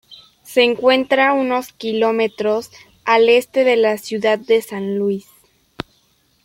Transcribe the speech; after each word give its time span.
Se 0.41 0.63
encuentra 0.63 1.31
unos 1.33 1.73
kilómetros 1.73 2.71
al 3.05 3.29
este 3.29 3.63
de 3.63 3.75
la 3.75 3.99
ciudad 3.99 4.39
de 4.39 4.59
San 4.63 4.97
Luis. 4.97 5.27